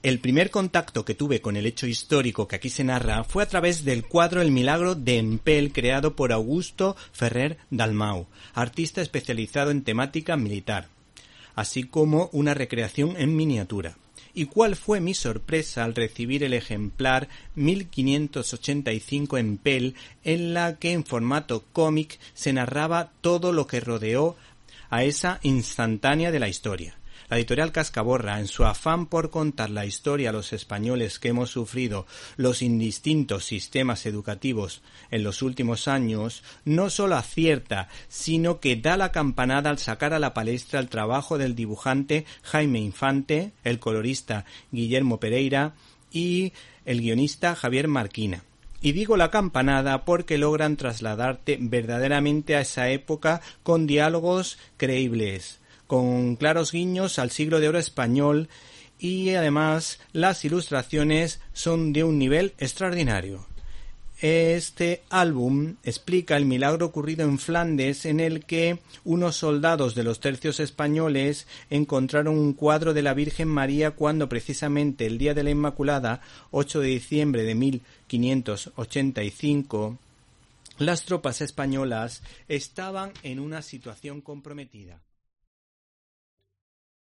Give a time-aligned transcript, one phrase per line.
[0.00, 3.48] El primer contacto que tuve con el hecho histórico que aquí se narra fue a
[3.48, 9.82] través del cuadro El milagro de Empel creado por Augusto Ferrer Dalmau, artista especializado en
[9.82, 10.86] temática militar,
[11.56, 13.96] así como una recreación en miniatura.
[14.34, 20.92] ¿Y cuál fue mi sorpresa al recibir el ejemplar 1585 en Pel, en la que
[20.92, 24.36] en formato cómic se narraba todo lo que rodeó
[24.90, 26.98] a esa instantánea de la historia?
[27.30, 31.50] La editorial Cascaborra, en su afán por contar la historia a los españoles que hemos
[31.50, 32.06] sufrido
[32.38, 34.80] los indistintos sistemas educativos
[35.10, 40.18] en los últimos años, no solo acierta, sino que da la campanada al sacar a
[40.18, 45.74] la palestra el trabajo del dibujante Jaime Infante, el colorista Guillermo Pereira
[46.10, 46.54] y
[46.86, 48.42] el guionista Javier Marquina.
[48.80, 56.36] Y digo la campanada porque logran trasladarte verdaderamente a esa época con diálogos creíbles, con
[56.36, 58.48] claros guiños al siglo de oro español
[59.00, 63.48] y además las ilustraciones son de un nivel extraordinario.
[64.20, 70.18] Este álbum explica el milagro ocurrido en Flandes en el que unos soldados de los
[70.18, 75.50] tercios españoles encontraron un cuadro de la Virgen María cuando precisamente el día de la
[75.50, 76.20] Inmaculada,
[76.50, 79.98] 8 de diciembre de 1585,
[80.78, 84.98] las tropas españolas estaban en una situación comprometida.